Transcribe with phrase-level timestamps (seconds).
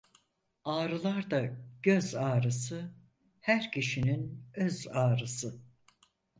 [0.65, 1.49] Ağrılarda
[1.83, 2.93] göz ağrısı,
[3.39, 5.61] her kişinin öz ağrısı.